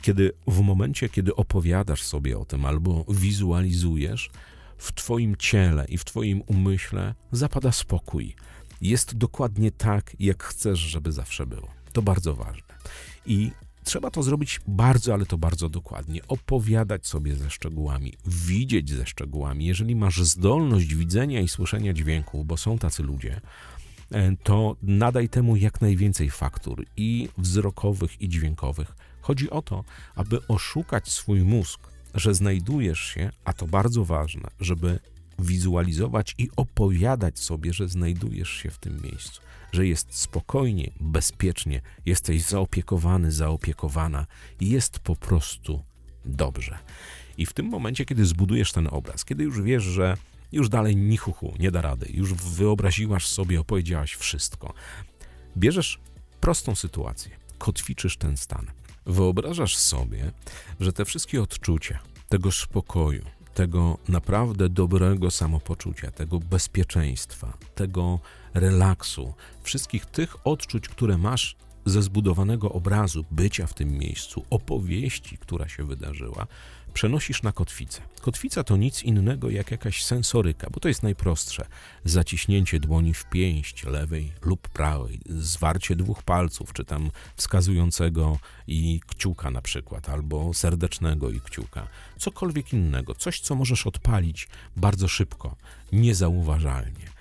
kiedy 0.00 0.32
w 0.46 0.60
momencie, 0.60 1.08
kiedy 1.08 1.36
opowiadasz 1.36 2.02
sobie 2.02 2.38
o 2.38 2.44
tym 2.44 2.64
albo 2.64 3.04
wizualizujesz, 3.08 4.30
w 4.78 4.92
Twoim 4.92 5.36
ciele 5.36 5.86
i 5.88 5.98
w 5.98 6.04
Twoim 6.04 6.42
umyśle 6.46 7.14
zapada 7.32 7.72
spokój. 7.72 8.34
Jest 8.80 9.16
dokładnie 9.16 9.70
tak, 9.70 10.16
jak 10.20 10.42
chcesz, 10.42 10.78
żeby 10.78 11.12
zawsze 11.12 11.46
było. 11.46 11.68
To 11.92 12.02
bardzo 12.02 12.34
ważne. 12.34 12.74
I 13.26 13.50
Trzeba 13.84 14.10
to 14.10 14.22
zrobić 14.22 14.60
bardzo, 14.66 15.14
ale 15.14 15.26
to 15.26 15.38
bardzo 15.38 15.68
dokładnie. 15.68 16.20
Opowiadać 16.28 17.06
sobie 17.06 17.36
ze 17.36 17.50
szczegółami, 17.50 18.12
widzieć 18.26 18.90
ze 18.90 19.06
szczegółami. 19.06 19.64
Jeżeli 19.64 19.96
masz 19.96 20.22
zdolność 20.22 20.94
widzenia 20.94 21.40
i 21.40 21.48
słyszenia 21.48 21.92
dźwięków, 21.92 22.46
bo 22.46 22.56
są 22.56 22.78
tacy 22.78 23.02
ludzie, 23.02 23.40
e, 24.10 24.36
to 24.36 24.76
nadaj 24.82 25.28
temu 25.28 25.56
jak 25.56 25.80
najwięcej 25.80 26.30
faktur 26.30 26.84
i 26.96 27.28
wzrokowych, 27.38 28.22
i 28.22 28.28
dźwiękowych. 28.28 28.96
Chodzi 29.20 29.50
o 29.50 29.62
to, 29.62 29.84
aby 30.14 30.46
oszukać 30.46 31.08
swój 31.08 31.42
mózg, 31.42 31.80
że 32.14 32.34
znajdujesz 32.34 33.00
się, 33.00 33.30
a 33.44 33.52
to 33.52 33.66
bardzo 33.66 34.04
ważne, 34.04 34.50
żeby 34.60 34.98
wizualizować 35.38 36.34
i 36.38 36.48
opowiadać 36.56 37.38
sobie, 37.38 37.72
że 37.72 37.88
znajdujesz 37.88 38.50
się 38.50 38.70
w 38.70 38.78
tym 38.78 39.02
miejscu, 39.02 39.40
że 39.72 39.86
jest 39.86 40.14
spokojnie, 40.18 40.90
bezpiecznie, 41.00 41.80
jesteś 42.06 42.42
zaopiekowany, 42.42 43.32
zaopiekowana 43.32 44.26
jest 44.60 44.98
po 44.98 45.16
prostu 45.16 45.84
dobrze. 46.24 46.78
I 47.38 47.46
w 47.46 47.52
tym 47.52 47.66
momencie, 47.66 48.04
kiedy 48.04 48.26
zbudujesz 48.26 48.72
ten 48.72 48.88
obraz, 48.90 49.24
kiedy 49.24 49.44
już 49.44 49.62
wiesz, 49.62 49.82
że 49.82 50.16
już 50.52 50.68
dalej 50.68 50.96
nichuchu 50.96 51.54
nie 51.58 51.70
da 51.70 51.82
rady, 51.82 52.06
już 52.12 52.34
wyobraziłaś 52.34 53.26
sobie, 53.26 53.60
opowiedziałaś 53.60 54.14
wszystko, 54.14 54.74
bierzesz 55.56 56.00
prostą 56.40 56.74
sytuację, 56.74 57.30
kotwiczysz 57.58 58.16
ten 58.16 58.36
stan. 58.36 58.66
Wyobrażasz 59.06 59.76
sobie, 59.76 60.32
że 60.80 60.92
te 60.92 61.04
wszystkie 61.04 61.42
odczucia, 61.42 61.98
tego 62.28 62.52
spokoju, 62.52 63.24
tego 63.54 63.98
naprawdę 64.08 64.68
dobrego 64.68 65.30
samopoczucia, 65.30 66.10
tego 66.10 66.38
bezpieczeństwa, 66.38 67.58
tego 67.74 68.20
relaksu, 68.54 69.34
wszystkich 69.62 70.06
tych 70.06 70.46
odczuć, 70.46 70.88
które 70.88 71.18
masz 71.18 71.56
ze 71.86 72.02
zbudowanego 72.02 72.72
obrazu 72.72 73.24
bycia 73.30 73.66
w 73.66 73.74
tym 73.74 73.98
miejscu, 73.98 74.44
opowieści, 74.50 75.38
która 75.38 75.68
się 75.68 75.84
wydarzyła, 75.84 76.46
przenosisz 76.94 77.42
na 77.42 77.52
kotwicę. 77.52 78.02
Kotwica 78.20 78.64
to 78.64 78.76
nic 78.76 79.02
innego 79.02 79.50
jak 79.50 79.70
jakaś 79.70 80.04
sensoryka, 80.04 80.70
bo 80.70 80.80
to 80.80 80.88
jest 80.88 81.02
najprostsze. 81.02 81.66
Zaciśnięcie 82.04 82.80
dłoni 82.80 83.14
w 83.14 83.24
pięść 83.24 83.84
lewej 83.84 84.32
lub 84.42 84.68
prawej, 84.68 85.20
zwarcie 85.26 85.96
dwóch 85.96 86.22
palców, 86.22 86.72
czy 86.72 86.84
tam 86.84 87.10
wskazującego 87.36 88.38
i 88.66 89.00
kciuka 89.06 89.50
na 89.50 89.62
przykład, 89.62 90.08
albo 90.08 90.54
serdecznego 90.54 91.30
i 91.30 91.40
kciuka. 91.40 91.88
Cokolwiek 92.18 92.72
innego, 92.72 93.14
coś, 93.14 93.40
co 93.40 93.54
możesz 93.54 93.86
odpalić 93.86 94.48
bardzo 94.76 95.08
szybko, 95.08 95.56
niezauważalnie. 95.92 97.13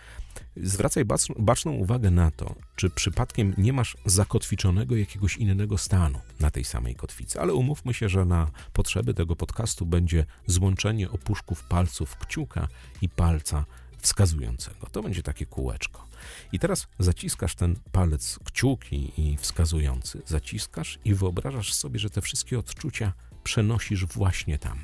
Zwracaj 0.58 1.06
baczną 1.40 1.72
uwagę 1.72 2.12
na 2.12 2.32
to, 2.32 2.56
czy 2.76 2.90
przypadkiem 2.90 3.54
nie 3.58 3.74
masz 3.74 3.98
zakotwiczonego 4.06 4.96
jakiegoś 4.96 5.38
innego 5.38 5.78
stanu 5.78 6.20
na 6.40 6.52
tej 6.52 6.64
samej 6.64 6.96
kotwicy, 6.96 7.42
ale 7.42 7.54
umówmy 7.54 7.94
się, 7.94 8.10
że 8.10 8.26
na 8.26 8.52
potrzeby 8.74 9.14
tego 9.14 9.36
podcastu 9.36 9.86
będzie 9.86 10.26
złączenie 10.48 11.12
opuszków 11.12 11.64
palców 11.64 12.18
kciuka 12.18 12.68
i 13.02 13.10
palca 13.10 13.66
wskazującego. 13.98 14.88
To 14.92 15.04
będzie 15.04 15.24
takie 15.24 15.46
kółeczko. 15.46 16.08
I 16.52 16.60
teraz 16.60 16.88
zaciskasz 17.00 17.56
ten 17.56 17.76
palec 17.92 18.40
kciuki 18.44 19.12
i 19.18 19.38
wskazujący, 19.38 20.22
zaciskasz 20.26 21.00
i 21.06 21.14
wyobrażasz 21.14 21.74
sobie, 21.74 22.00
że 22.00 22.10
te 22.10 22.22
wszystkie 22.22 22.60
odczucia 22.60 23.14
przenosisz 23.44 24.06
właśnie 24.06 24.58
tam, 24.58 24.80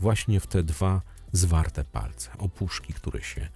właśnie 0.00 0.40
w 0.40 0.46
te 0.46 0.62
dwa 0.62 1.02
zwarte 1.32 1.84
palce, 1.84 2.30
opuszki, 2.38 2.92
które 2.92 3.22
się 3.22 3.48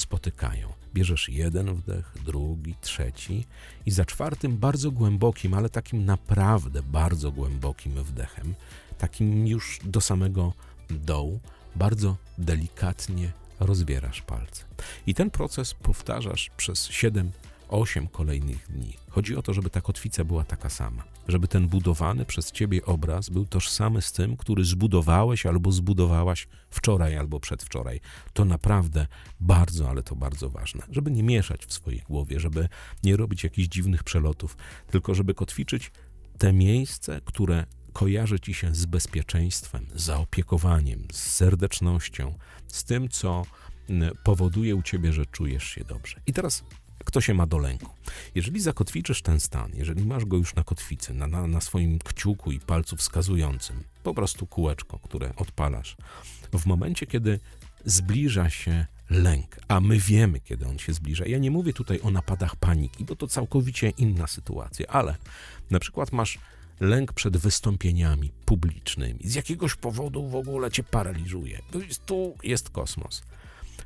spotykają. 0.00 0.72
Bierzesz 0.94 1.28
jeden 1.28 1.74
wdech, 1.74 2.14
drugi, 2.24 2.74
trzeci 2.80 3.46
i 3.86 3.90
za 3.90 4.04
czwartym 4.04 4.56
bardzo 4.56 4.90
głębokim, 4.90 5.54
ale 5.54 5.70
takim 5.70 6.04
naprawdę 6.04 6.82
bardzo 6.82 7.32
głębokim 7.32 8.04
wdechem, 8.04 8.54
takim 8.98 9.46
już 9.46 9.80
do 9.84 10.00
samego 10.00 10.52
dołu, 10.90 11.40
bardzo 11.76 12.16
delikatnie 12.38 13.32
rozbierasz 13.60 14.22
palce. 14.22 14.64
I 15.06 15.14
ten 15.14 15.30
proces 15.30 15.74
powtarzasz 15.74 16.50
przez 16.56 16.86
7 16.88 17.30
8 17.70 18.08
kolejnych 18.08 18.66
dni. 18.68 18.96
Chodzi 19.10 19.36
o 19.36 19.42
to, 19.42 19.54
żeby 19.54 19.70
ta 19.70 19.80
kotwica 19.80 20.24
była 20.24 20.44
taka 20.44 20.70
sama, 20.70 21.02
żeby 21.28 21.48
ten 21.48 21.68
budowany 21.68 22.24
przez 22.24 22.52
ciebie 22.52 22.84
obraz 22.84 23.28
był 23.28 23.46
tożsamy 23.46 24.02
z 24.02 24.12
tym, 24.12 24.36
który 24.36 24.64
zbudowałeś 24.64 25.46
albo 25.46 25.72
zbudowałaś 25.72 26.48
wczoraj 26.70 27.16
albo 27.16 27.40
przedwczoraj. 27.40 28.00
To 28.32 28.44
naprawdę 28.44 29.06
bardzo, 29.40 29.90
ale 29.90 30.02
to 30.02 30.16
bardzo 30.16 30.50
ważne, 30.50 30.82
żeby 30.90 31.10
nie 31.10 31.22
mieszać 31.22 31.66
w 31.66 31.72
swojej 31.72 32.00
głowie, 32.00 32.40
żeby 32.40 32.68
nie 33.04 33.16
robić 33.16 33.44
jakichś 33.44 33.68
dziwnych 33.68 34.04
przelotów, 34.04 34.56
tylko 34.90 35.14
żeby 35.14 35.34
kotwiczyć 35.34 35.92
te 36.38 36.52
miejsce, 36.52 37.20
które 37.24 37.66
kojarzy 37.92 38.40
ci 38.40 38.54
się 38.54 38.74
z 38.74 38.86
bezpieczeństwem, 38.86 39.86
zaopiekowaniem, 39.94 41.06
z 41.12 41.32
serdecznością, 41.32 42.34
z 42.68 42.84
tym, 42.84 43.08
co 43.08 43.44
powoduje 44.24 44.76
u 44.76 44.82
ciebie, 44.82 45.12
że 45.12 45.26
czujesz 45.26 45.64
się 45.64 45.84
dobrze. 45.84 46.20
I 46.26 46.32
teraz 46.32 46.64
kto 47.04 47.20
się 47.20 47.34
ma 47.34 47.46
do 47.46 47.58
lęku. 47.58 47.90
Jeżeli 48.34 48.60
zakotwiczysz 48.60 49.22
ten 49.22 49.40
stan, 49.40 49.70
jeżeli 49.74 50.04
masz 50.04 50.24
go 50.24 50.36
już 50.36 50.54
na 50.54 50.64
kotwicy, 50.64 51.14
na, 51.14 51.26
na, 51.26 51.46
na, 51.46 51.60
swoim 51.60 51.98
kciuku 51.98 52.52
i 52.52 52.60
palcu 52.60 52.96
wskazującym, 52.96 53.84
po 54.02 54.14
prostu 54.14 54.46
kółeczko, 54.46 54.98
które 54.98 55.36
odpalasz, 55.36 55.96
w 56.52 56.66
momencie, 56.66 57.06
kiedy 57.06 57.40
zbliża 57.84 58.50
się 58.50 58.86
lęk, 59.10 59.60
a 59.68 59.80
my 59.80 59.98
wiemy, 59.98 60.40
kiedy 60.40 60.66
on 60.66 60.78
się 60.78 60.92
zbliża. 60.92 61.26
Ja 61.26 61.38
nie 61.38 61.50
mówię 61.50 61.72
tutaj 61.72 62.00
o 62.02 62.10
napadach 62.10 62.56
paniki, 62.56 63.04
bo 63.04 63.16
to 63.16 63.26
całkowicie 63.26 63.90
inna 63.90 64.26
sytuacja, 64.26 64.86
ale 64.86 65.16
na 65.70 65.78
przykład 65.78 66.12
masz 66.12 66.38
lęk 66.80 67.12
przed 67.12 67.36
wystąpieniami 67.36 68.32
publicznymi. 68.46 69.20
Z 69.24 69.34
jakiegoś 69.34 69.74
powodu 69.74 70.28
w 70.28 70.34
ogóle 70.34 70.70
cię 70.70 70.82
paraliżuje. 70.82 71.62
Tu 72.06 72.36
jest 72.42 72.70
kosmos. 72.70 73.22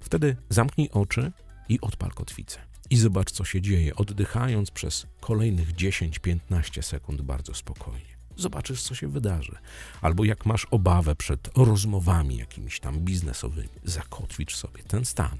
Wtedy 0.00 0.36
zamknij 0.48 0.90
oczy 0.92 1.32
i 1.68 1.80
odpal 1.80 2.10
kotwicę. 2.10 2.73
I 2.90 2.96
zobacz, 2.96 3.30
co 3.30 3.44
się 3.44 3.60
dzieje, 3.60 3.96
oddychając 3.96 4.70
przez 4.70 5.06
kolejnych 5.20 5.74
10-15 5.74 6.82
sekund 6.82 7.22
bardzo 7.22 7.54
spokojnie. 7.54 8.14
Zobaczysz, 8.36 8.82
co 8.82 8.94
się 8.94 9.08
wydarzy. 9.08 9.56
Albo 10.00 10.24
jak 10.24 10.46
masz 10.46 10.66
obawę 10.70 11.14
przed 11.14 11.50
rozmowami 11.56 12.36
jakimiś 12.36 12.80
tam 12.80 13.00
biznesowymi, 13.00 13.68
zakotwicz 13.84 14.56
sobie 14.56 14.82
ten 14.82 15.04
stan. 15.04 15.36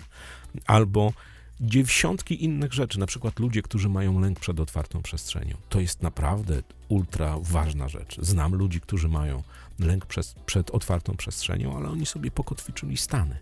Albo 0.67 1.13
dziesiątki 1.61 2.45
innych 2.45 2.73
rzeczy, 2.73 2.99
na 2.99 3.07
przykład 3.07 3.39
ludzie, 3.39 3.63
którzy 3.63 3.89
mają 3.89 4.21
lęk 4.21 4.41
przed 4.41 4.61
otwartą 4.61 5.03
przestrzenią. 5.03 5.57
To 5.69 5.81
jest 5.81 6.03
naprawdę 6.03 6.63
ultra 6.89 7.39
ważna 7.43 7.89
rzecz. 7.89 8.17
Znam 8.21 8.55
ludzi, 8.55 8.81
którzy 8.81 9.09
mają 9.09 9.43
lęk 9.79 10.07
przed, 10.07 10.35
przed 10.47 10.71
otwartą 10.71 11.17
przestrzenią, 11.17 11.77
ale 11.77 11.89
oni 11.89 12.07
sobie 12.07 12.31
pokotwiczyli 12.31 12.97
stany. 12.97 13.39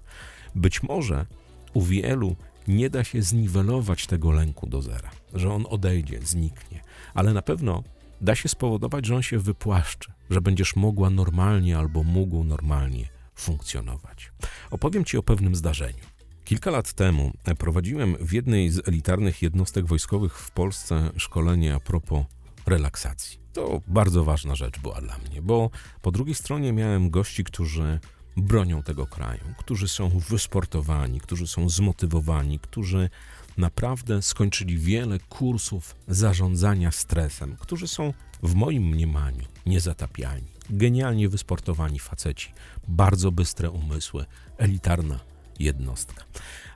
Być 0.54 0.82
może 0.82 1.26
u 1.75 1.82
wielu 1.82 2.37
nie 2.69 2.90
da 2.90 3.04
się 3.04 3.23
zniwelować 3.23 4.07
tego 4.07 4.33
lęku 4.33 4.66
do 4.66 4.83
zera, 4.83 5.11
że 5.35 5.52
on 5.52 5.66
odejdzie, 5.69 6.21
zniknie, 6.23 6.81
ale 7.14 7.33
na 7.33 7.42
pewno 7.42 7.83
da 8.21 8.35
się 8.35 8.49
spowodować, 8.49 9.07
że 9.07 9.16
on 9.16 9.23
się 9.23 9.38
wypłaszczy, 9.38 10.12
że 10.31 10.40
będziesz 10.40 10.76
mogła 10.76 11.11
normalnie 11.11 11.78
albo 11.78 12.02
mógł 12.02 12.45
normalnie 12.45 13.09
funkcjonować. 13.35 14.33
Opowiem 14.71 15.04
Ci 15.04 15.16
o 15.16 15.23
pewnym 15.23 15.54
zdarzeniu. 15.54 16.04
Kilka 16.45 16.71
lat 16.71 16.92
temu 16.92 17.33
prowadziłem 17.59 18.16
w 18.21 18.33
jednej 18.33 18.71
z 18.71 18.88
elitarnych 18.88 19.42
jednostek 19.42 19.87
wojskowych 19.87 20.38
w 20.38 20.50
Polsce 20.50 21.11
szkolenie 21.16 21.75
a 21.75 21.81
propos 21.81 22.25
relaksacji. 22.66 23.38
To 23.52 23.81
bardzo 23.87 24.25
ważna 24.25 24.54
rzecz 24.54 24.78
była 24.78 25.00
dla 25.00 25.19
mnie, 25.19 25.42
bo 25.42 25.71
po 26.02 26.11
drugiej 26.11 26.35
stronie 26.35 26.73
miałem 26.73 27.11
gości, 27.11 27.45
którzy 27.45 28.00
bronią 28.37 28.83
tego 28.83 29.07
kraju, 29.07 29.41
którzy 29.59 29.89
są 29.89 30.09
wysportowani, 30.09 31.21
którzy 31.21 31.47
są 31.47 31.69
zmotywowani, 31.69 32.59
którzy 32.59 33.11
naprawdę 33.57 34.23
skończyli 34.23 34.79
wiele 34.79 35.19
kursów 35.19 35.95
zarządzania 36.09 36.91
stresem, 36.91 37.57
którzy 37.61 37.89
są 37.89 38.12
w 38.43 38.55
moim 38.55 38.83
mniemaniu 38.83 39.45
niezatapialni, 39.67 40.49
genialnie 40.71 41.29
wysportowani 41.29 41.99
faceci, 41.99 42.53
bardzo 42.89 43.33
bystre 43.33 43.71
umysły, 43.71 44.25
elitarna 44.59 45.21
jednostka. 45.59 46.25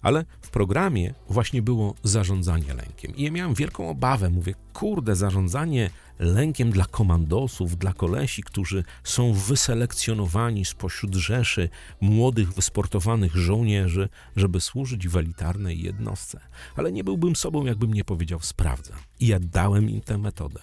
Ale 0.03 0.25
w 0.41 0.51
programie 0.51 1.15
właśnie 1.29 1.63
było 1.63 1.95
zarządzanie 2.03 2.75
lękiem. 2.75 3.17
I 3.17 3.23
ja 3.23 3.31
miałem 3.31 3.55
wielką 3.55 3.89
obawę. 3.89 4.31
Mówię, 4.31 4.55
kurde, 4.73 5.17
zarządzanie 5.17 5.91
lękiem 6.19 6.71
dla 6.71 6.85
komandosów, 6.85 7.77
dla 7.77 7.93
kolesi, 7.93 8.43
którzy 8.43 8.85
są 9.05 9.33
wyselekcjonowani 9.33 10.65
spośród 10.65 11.15
rzeszy 11.15 11.69
młodych, 12.01 12.53
wysportowanych 12.53 13.37
żołnierzy, 13.37 14.09
żeby 14.37 14.61
służyć 14.61 15.09
w 15.09 15.17
elitarnej 15.17 15.83
jednostce. 15.83 16.41
Ale 16.77 16.93
nie 16.93 17.05
byłbym 17.05 17.37
sobą, 17.37 17.65
jakbym 17.65 17.95
nie 17.95 18.05
powiedział, 18.05 18.41
sprawdzam. 18.41 18.99
I 19.21 19.27
ja 19.27 19.39
dałem 19.41 19.91
im 19.91 20.01
tę 20.01 20.19
metodę. 20.19 20.61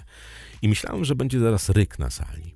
I 0.62 0.69
myślałem, 0.69 1.05
że 1.05 1.15
będzie 1.15 1.39
zaraz 1.39 1.69
ryk 1.69 2.00
na 2.00 2.10
sali. 2.10 2.53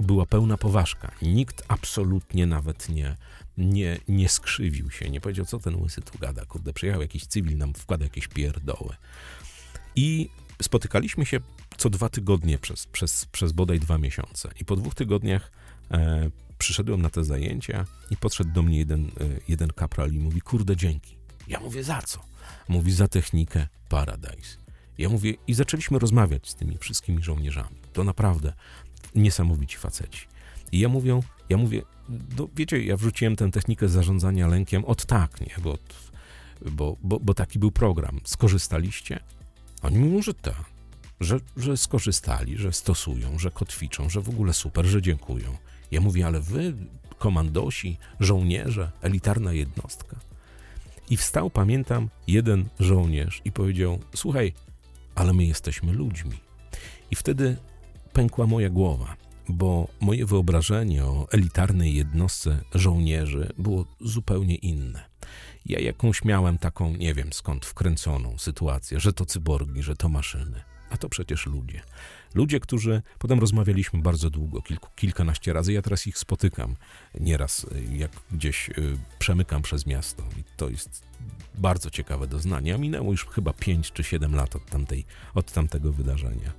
Była 0.00 0.26
pełna 0.26 0.56
poważka. 0.56 1.12
Nikt 1.22 1.64
absolutnie 1.68 2.46
nawet 2.46 2.88
nie 2.88 3.16
nie, 3.60 3.98
nie 4.08 4.28
skrzywił 4.28 4.90
się, 4.90 5.10
nie 5.10 5.20
powiedział, 5.20 5.46
co 5.46 5.58
ten 5.58 5.74
łysy 5.74 6.00
tu 6.00 6.18
gada, 6.18 6.44
kurde, 6.44 6.72
przyjechał 6.72 7.02
jakiś 7.02 7.26
cywil, 7.26 7.58
nam 7.58 7.74
wkłada 7.74 8.04
jakieś 8.04 8.28
pierdoły. 8.28 8.96
I 9.96 10.30
spotykaliśmy 10.62 11.26
się 11.26 11.40
co 11.80 11.90
dwa 11.90 12.08
tygodnie 12.08 12.58
przez, 12.58 12.86
przez, 12.86 13.26
przez 13.26 13.52
bodaj 13.52 13.80
dwa 13.80 13.98
miesiące. 13.98 14.50
I 14.60 14.64
po 14.64 14.76
dwóch 14.76 14.94
tygodniach 14.94 15.52
e, 15.90 16.30
przyszedłem 16.58 17.02
na 17.02 17.10
te 17.10 17.24
zajęcia 17.24 17.86
i 18.10 18.16
podszedł 18.16 18.50
do 18.52 18.62
mnie 18.62 18.78
jeden, 18.78 19.04
e, 19.04 19.08
jeden 19.48 19.70
kapral 19.70 20.12
i 20.12 20.18
mówi, 20.18 20.40
kurde, 20.40 20.76
dzięki. 20.76 21.16
Ja 21.48 21.60
mówię, 21.60 21.84
za 21.84 22.02
co? 22.02 22.20
Mówi, 22.68 22.92
za 22.92 23.08
technikę 23.08 23.68
Paradise. 23.88 24.56
Ja 24.98 25.08
mówię, 25.08 25.34
i 25.46 25.54
zaczęliśmy 25.54 25.98
rozmawiać 25.98 26.48
z 26.48 26.54
tymi 26.54 26.78
wszystkimi 26.78 27.22
żołnierzami. 27.22 27.76
To 27.92 28.04
naprawdę 28.04 28.52
niesamowici 29.14 29.76
faceci. 29.76 30.26
I 30.72 30.78
ja 30.78 30.88
mówię, 30.88 31.20
ja 31.48 31.56
mówię, 31.56 31.82
no 32.38 32.48
wiecie, 32.56 32.84
ja 32.84 32.96
wrzuciłem 32.96 33.36
tę 33.36 33.50
technikę 33.50 33.88
zarządzania 33.88 34.46
lękiem 34.46 34.84
od 34.84 35.06
tak, 35.06 35.40
nie, 35.40 35.54
bo, 35.62 35.78
bo, 36.70 36.96
bo, 37.02 37.20
bo 37.20 37.34
taki 37.34 37.58
był 37.58 37.70
program. 37.70 38.20
Skorzystaliście? 38.24 39.20
Oni 39.82 39.98
mówią, 39.98 40.22
że 40.22 40.34
tak, 40.34 40.69
że, 41.20 41.40
że 41.56 41.76
skorzystali, 41.76 42.58
że 42.58 42.72
stosują, 42.72 43.38
że 43.38 43.50
kotwiczą, 43.50 44.08
że 44.08 44.20
w 44.20 44.28
ogóle 44.28 44.52
super, 44.52 44.86
że 44.86 45.02
dziękują. 45.02 45.56
Ja 45.90 46.00
mówię, 46.00 46.26
ale 46.26 46.40
wy, 46.40 46.74
komandosi, 47.18 47.96
żołnierze, 48.20 48.90
elitarna 49.02 49.52
jednostka. 49.52 50.16
I 51.10 51.16
wstał, 51.16 51.50
pamiętam, 51.50 52.08
jeden 52.26 52.68
żołnierz 52.80 53.42
i 53.44 53.52
powiedział: 53.52 53.98
Słuchaj, 54.14 54.52
ale 55.14 55.32
my 55.32 55.44
jesteśmy 55.44 55.92
ludźmi. 55.92 56.40
I 57.10 57.16
wtedy 57.16 57.56
pękła 58.12 58.46
moja 58.46 58.70
głowa 58.70 59.16
bo 59.52 59.88
moje 60.00 60.26
wyobrażenie 60.26 61.04
o 61.04 61.26
elitarnej 61.32 61.94
jednostce 61.94 62.60
żołnierzy 62.74 63.52
było 63.58 63.84
zupełnie 64.00 64.54
inne. 64.54 65.04
Ja 65.66 65.80
jakąś 65.80 66.24
miałem 66.24 66.58
taką, 66.58 66.96
nie 66.96 67.14
wiem 67.14 67.32
skąd, 67.32 67.66
wkręconą 67.66 68.38
sytuację, 68.38 69.00
że 69.00 69.12
to 69.12 69.26
cyborgi, 69.26 69.82
że 69.82 69.96
to 69.96 70.08
maszyny. 70.08 70.62
A 70.90 70.96
to 70.96 71.08
przecież 71.08 71.46
ludzie. 71.46 71.82
Ludzie, 72.34 72.60
którzy 72.60 73.02
potem 73.18 73.40
rozmawialiśmy 73.40 74.02
bardzo 74.02 74.30
długo, 74.30 74.62
kilku, 74.62 74.88
kilkanaście 74.96 75.52
razy. 75.52 75.72
Ja 75.72 75.82
teraz 75.82 76.06
ich 76.06 76.18
spotykam 76.18 76.76
nieraz, 77.20 77.66
jak 77.92 78.10
gdzieś 78.32 78.68
y, 78.68 78.96
przemykam 79.18 79.62
przez 79.62 79.86
miasto. 79.86 80.22
I 80.38 80.44
to 80.56 80.68
jest 80.68 81.02
bardzo 81.54 81.90
ciekawe 81.90 82.26
doznanie. 82.26 82.74
A 82.74 82.78
minęło 82.78 83.10
już 83.10 83.26
chyba 83.26 83.52
5 83.52 83.92
czy 83.92 84.04
7 84.04 84.34
lat 84.34 84.56
od, 84.56 84.66
tamtej, 84.66 85.04
od 85.34 85.52
tamtego 85.52 85.92
wydarzenia. 85.92 86.52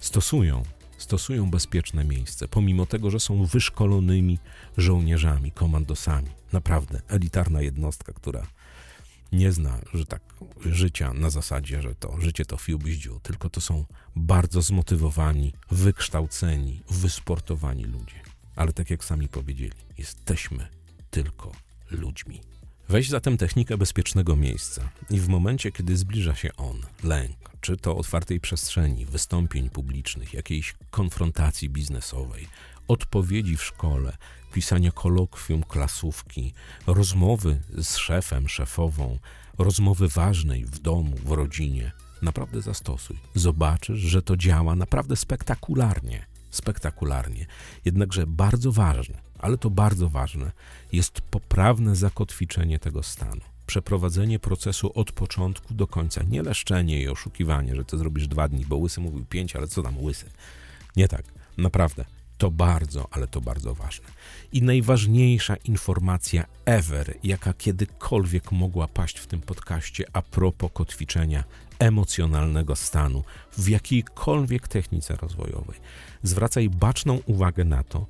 Stosują 0.00 0.62
stosują 1.00 1.50
bezpieczne 1.50 2.04
miejsce, 2.04 2.48
pomimo 2.48 2.86
tego, 2.86 3.10
że 3.10 3.20
są 3.20 3.46
wyszkolonymi 3.46 4.38
żołnierzami, 4.76 5.52
komandosami. 5.52 6.28
Naprawdę 6.52 7.00
elitarna 7.08 7.62
jednostka, 7.62 8.12
która 8.12 8.46
nie 9.32 9.52
zna, 9.52 9.78
że 9.94 10.06
tak, 10.06 10.22
życia 10.66 11.12
na 11.12 11.30
zasadzie, 11.30 11.82
że 11.82 11.94
to 11.94 12.20
życie 12.20 12.44
to 12.44 12.56
fiubździu, 12.56 13.20
tylko 13.22 13.50
to 13.50 13.60
są 13.60 13.84
bardzo 14.16 14.62
zmotywowani, 14.62 15.52
wykształceni, 15.70 16.82
wysportowani 16.90 17.84
ludzie. 17.84 18.20
Ale 18.56 18.72
tak 18.72 18.90
jak 18.90 19.04
sami 19.04 19.28
powiedzieli, 19.28 19.76
jesteśmy 19.98 20.68
tylko 21.10 21.52
ludźmi. 21.90 22.40
Weź 22.88 23.08
zatem 23.08 23.36
technikę 23.36 23.78
bezpiecznego 23.78 24.36
miejsca 24.36 24.90
i 25.10 25.20
w 25.20 25.28
momencie, 25.28 25.72
kiedy 25.72 25.96
zbliża 25.96 26.34
się 26.34 26.56
on, 26.56 26.80
lęk, 27.04 27.36
czy 27.60 27.76
to 27.76 27.96
otwartej 27.96 28.40
przestrzeni, 28.40 29.06
wystąpień 29.06 29.70
publicznych, 29.70 30.34
jakiejś 30.34 30.74
konfrontacji 30.90 31.68
biznesowej, 31.68 32.48
odpowiedzi 32.90 33.56
w 33.56 33.62
szkole, 33.62 34.16
pisania 34.52 34.92
kolokwium, 34.92 35.62
klasówki, 35.62 36.52
rozmowy 36.86 37.60
z 37.78 37.96
szefem, 37.96 38.48
szefową, 38.48 39.18
rozmowy 39.58 40.08
ważnej 40.08 40.64
w 40.64 40.78
domu, 40.78 41.16
w 41.24 41.30
rodzinie, 41.30 41.92
naprawdę 42.22 42.62
zastosuj. 42.62 43.16
Zobaczysz, 43.34 43.98
że 43.98 44.22
to 44.22 44.36
działa 44.36 44.74
naprawdę 44.74 45.16
spektakularnie. 45.16 46.26
Spektakularnie. 46.50 47.46
Jednakże 47.84 48.26
bardzo 48.26 48.72
ważne, 48.72 49.18
ale 49.38 49.58
to 49.58 49.70
bardzo 49.70 50.08
ważne, 50.08 50.52
jest 50.92 51.20
poprawne 51.20 51.96
zakotwiczenie 51.96 52.78
tego 52.78 53.02
stanu. 53.02 53.40
przeprowadzenie 53.66 54.38
procesu 54.38 54.92
od 54.94 55.12
początku 55.12 55.74
do 55.74 55.86
końca. 55.86 56.22
Nie 56.22 56.42
leszczenie 56.42 57.02
i 57.02 57.08
oszukiwanie, 57.08 57.76
że 57.76 57.84
to 57.84 57.98
zrobisz 57.98 58.28
dwa 58.28 58.48
dni, 58.48 58.66
bo 58.66 58.76
łysy 58.76 59.00
mówił 59.00 59.24
pięć, 59.24 59.56
ale 59.56 59.66
co 59.66 59.82
tam 59.82 60.02
łysy? 60.02 60.26
Nie 60.96 61.08
tak, 61.08 61.24
naprawdę. 61.58 62.04
To 62.40 62.50
bardzo, 62.50 63.08
ale 63.10 63.26
to 63.26 63.40
bardzo 63.40 63.74
ważne. 63.74 64.08
I 64.52 64.62
najważniejsza 64.62 65.56
informacja 65.56 66.46
ever, 66.64 67.14
jaka 67.24 67.52
kiedykolwiek 67.52 68.52
mogła 68.52 68.88
paść 68.88 69.18
w 69.18 69.26
tym 69.26 69.40
podcaście 69.40 70.04
a 70.12 70.22
propos 70.22 70.70
kotwiczenia 70.74 71.44
emocjonalnego 71.78 72.76
stanu 72.76 73.24
w 73.58 73.68
jakiejkolwiek 73.68 74.68
technice 74.68 75.16
rozwojowej. 75.16 75.76
Zwracaj 76.22 76.68
baczną 76.68 77.20
uwagę 77.26 77.64
na 77.64 77.84
to, 77.84 78.06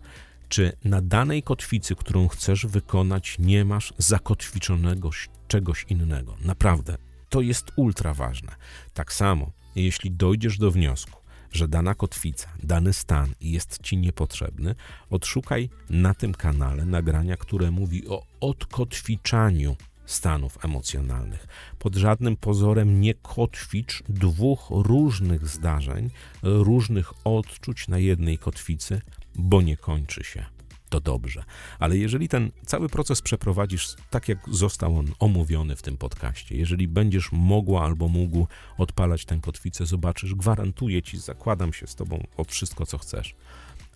czy 0.48 0.72
na 0.84 1.02
danej 1.02 1.42
kotwicy, 1.42 1.96
którą 1.96 2.28
chcesz 2.28 2.66
wykonać, 2.66 3.36
nie 3.38 3.64
masz 3.64 3.94
zakotwiczonego 3.98 5.10
czegoś 5.48 5.86
innego. 5.88 6.36
Naprawdę, 6.44 6.96
to 7.28 7.40
jest 7.40 7.72
ultra 7.76 8.14
ważne. 8.14 8.52
Tak 8.94 9.12
samo, 9.12 9.50
jeśli 9.76 10.10
dojdziesz 10.10 10.58
do 10.58 10.70
wniosku, 10.70 11.19
że 11.52 11.68
dana 11.68 11.94
kotwica, 11.94 12.48
dany 12.62 12.92
stan 12.92 13.34
jest 13.40 13.82
ci 13.82 13.96
niepotrzebny, 13.96 14.74
odszukaj 15.10 15.68
na 15.90 16.14
tym 16.14 16.34
kanale 16.34 16.84
nagrania, 16.84 17.36
które 17.36 17.70
mówi 17.70 18.08
o 18.08 18.26
odkotwiczaniu 18.40 19.76
stanów 20.06 20.64
emocjonalnych. 20.64 21.46
Pod 21.78 21.96
żadnym 21.96 22.36
pozorem 22.36 23.00
nie 23.00 23.14
kotwicz 23.14 24.02
dwóch 24.08 24.66
różnych 24.70 25.48
zdarzeń, 25.48 26.10
różnych 26.42 27.26
odczuć 27.26 27.88
na 27.88 27.98
jednej 27.98 28.38
kotwicy, 28.38 29.00
bo 29.34 29.62
nie 29.62 29.76
kończy 29.76 30.24
się 30.24 30.59
to 30.90 31.00
dobrze. 31.00 31.44
Ale 31.78 31.96
jeżeli 31.96 32.28
ten 32.28 32.50
cały 32.66 32.88
proces 32.88 33.22
przeprowadzisz 33.22 33.96
tak, 34.10 34.28
jak 34.28 34.38
został 34.48 34.98
on 34.98 35.06
omówiony 35.18 35.76
w 35.76 35.82
tym 35.82 35.96
podcaście, 35.96 36.56
jeżeli 36.56 36.88
będziesz 36.88 37.32
mogła 37.32 37.84
albo 37.84 38.08
mógł 38.08 38.46
odpalać 38.78 39.24
tę 39.24 39.38
kotwicę, 39.42 39.86
zobaczysz, 39.86 40.34
gwarantuję 40.34 41.02
ci, 41.02 41.18
zakładam 41.18 41.72
się 41.72 41.86
z 41.86 41.94
tobą 41.94 42.26
o 42.36 42.44
wszystko, 42.44 42.86
co 42.86 42.98
chcesz, 42.98 43.34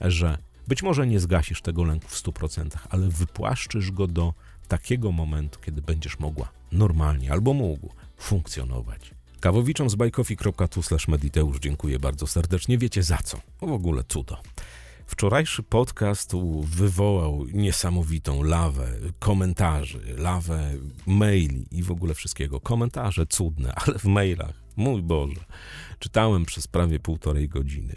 że 0.01 0.39
być 0.69 0.83
może 0.83 1.07
nie 1.07 1.21
zgasisz 1.21 1.63
tego 1.63 1.85
lęku 1.85 2.09
w 2.09 2.23
100%, 2.23 2.69
ale 2.91 3.09
wypłaszczysz 3.09 3.91
go 3.91 4.07
do 4.07 4.35
takiego 4.69 5.13
momentu, 5.13 5.59
kiedy 5.61 5.83
będziesz 5.83 6.19
mogła 6.19 6.49
normalnie 6.73 7.33
albo 7.33 7.55
mógł 7.55 7.89
funkcjonować. 8.17 9.15
Kawowiczom 9.41 9.91
z 9.91 9.95
bajkofi.tu 9.95 10.81
mediteusz 11.09 11.59
dziękuję 11.59 11.99
bardzo 11.99 12.27
serdecznie. 12.27 12.79
Wiecie 12.79 13.03
za 13.03 13.17
co? 13.17 13.41
W 13.61 13.73
ogóle 13.73 14.05
cudo. 14.09 14.39
Wczorajszy 15.07 15.63
podcast 15.63 16.33
wywołał 16.63 17.47
niesamowitą 17.53 18.43
lawę 18.43 18.89
komentarzy, 19.19 20.01
lawę 20.19 20.73
maili 21.07 21.67
i 21.71 21.83
w 21.83 21.91
ogóle 21.91 22.15
wszystkiego. 22.15 22.61
Komentarze 22.61 23.27
cudne, 23.27 23.75
ale 23.87 23.99
w 23.99 24.05
mailach, 24.05 24.55
mój 24.77 25.03
Boże, 25.03 25.45
czytałem 25.99 26.45
przez 26.45 26.69
prawie 26.69 27.01
półtorej 27.01 27.49
godziny 27.49 27.97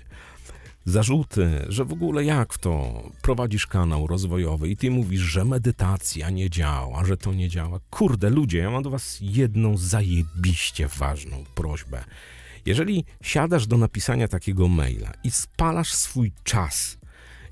zarzuty, 0.87 1.65
że 1.69 1.85
w 1.85 1.93
ogóle 1.93 2.25
jak 2.25 2.57
to 2.57 3.03
prowadzisz 3.21 3.67
kanał 3.67 4.07
rozwojowy 4.07 4.69
i 4.69 4.77
ty 4.77 4.91
mówisz, 4.91 5.21
że 5.21 5.45
medytacja 5.45 6.29
nie 6.29 6.49
działa, 6.49 7.05
że 7.05 7.17
to 7.17 7.33
nie 7.33 7.49
działa. 7.49 7.79
Kurde, 7.89 8.29
ludzie, 8.29 8.57
ja 8.57 8.71
mam 8.71 8.83
do 8.83 8.89
was 8.89 9.17
jedną 9.21 9.77
zajebiście 9.77 10.87
ważną 10.87 11.43
prośbę. 11.55 12.03
Jeżeli 12.65 13.05
siadasz 13.21 13.67
do 13.67 13.77
napisania 13.77 14.27
takiego 14.27 14.67
maila 14.67 15.13
i 15.23 15.31
spalasz 15.31 15.93
swój 15.93 16.31
czas 16.43 16.96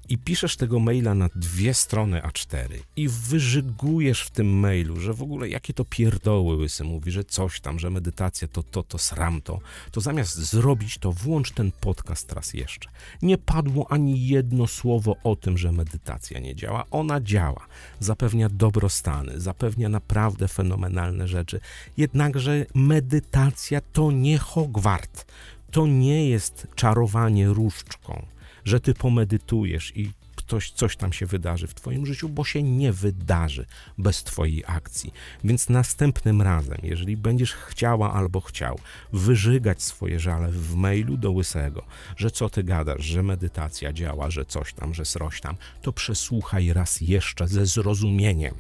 i 0.10 0.18
piszesz 0.18 0.58
tego 0.58 0.80
maila 0.80 1.14
na 1.14 1.30
dwie 1.36 1.74
strony 1.74 2.22
A4 2.22 2.80
i 2.96 3.10
wyżygujesz 3.10 4.22
w 4.22 4.30
tym 4.30 4.60
mailu, 4.60 5.00
że 5.00 5.14
w 5.14 5.22
ogóle 5.22 5.50
jakie 5.50 5.74
to 5.74 5.86
pierdoły 5.86 6.56
łysy 6.56 6.84
mówi, 6.84 7.12
że 7.12 7.24
coś 7.24 7.60
tam, 7.60 7.80
że 7.80 7.90
medytacja 7.90 8.48
to 8.48 8.64
to, 8.64 8.84
to 8.84 8.98
sram 8.98 9.42
to, 9.42 9.60
to 9.92 10.02
zamiast 10.02 10.38
zrobić 10.38 10.98
to, 10.98 11.12
włącz 11.12 11.52
ten 11.52 11.72
podcast 11.72 12.32
raz 12.32 12.54
jeszcze. 12.54 12.90
Nie 13.22 13.38
padło 13.38 13.92
ani 13.92 14.28
jedno 14.28 14.68
słowo 14.68 15.16
o 15.24 15.36
tym, 15.36 15.58
że 15.58 15.72
medytacja 15.72 16.40
nie 16.40 16.56
działa. 16.56 16.86
Ona 16.92 17.22
działa. 17.22 17.68
Zapewnia 18.00 18.50
dobrostany, 18.50 19.40
zapewnia 19.40 19.90
naprawdę 19.90 20.48
fenomenalne 20.48 21.28
rzeczy. 21.28 21.60
Jednakże 21.98 22.66
medytacja 22.76 23.82
to 23.94 24.12
nie 24.12 24.38
Hogwart. 24.38 25.26
To 25.72 25.88
nie 25.88 26.30
jest 26.30 26.68
czarowanie 26.76 27.48
różdżką 27.48 28.26
że 28.66 28.80
ty 28.80 28.94
pomedytujesz 28.94 29.98
i 29.98 30.12
ktoś, 30.36 30.72
coś 30.72 30.98
tam 30.98 31.14
się 31.14 31.26
wydarzy 31.26 31.68
w 31.68 31.74
Twoim 31.74 32.06
życiu, 32.06 32.30
bo 32.30 32.44
się 32.44 32.64
nie 32.64 32.94
wydarzy 32.94 33.66
bez 33.98 34.24
Twojej 34.24 34.64
akcji. 34.68 35.14
Więc 35.44 35.70
następnym 35.70 36.42
razem, 36.42 36.78
jeżeli 36.84 37.18
będziesz 37.18 37.54
chciała 37.54 38.14
albo 38.14 38.42
chciał 38.42 38.80
wyżygać 39.14 39.84
swoje 39.84 40.20
żale 40.20 40.52
w 40.52 40.76
mailu 40.76 41.18
do 41.18 41.32
łysego, 41.32 41.86
że 42.18 42.32
co 42.32 42.50
ty 42.50 42.64
gadasz, 42.64 43.04
że 43.04 43.24
medytacja 43.24 43.94
działa, 43.94 44.30
że 44.30 44.46
coś 44.46 44.74
tam, 44.74 44.94
że 44.94 45.06
sroś 45.06 45.42
tam, 45.42 45.56
to 45.82 45.94
przesłuchaj 45.94 46.74
raz 46.74 47.02
jeszcze 47.02 47.48
ze 47.48 47.66
zrozumieniem. 47.66 48.56